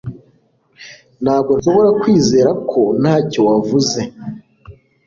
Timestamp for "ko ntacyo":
2.69-3.39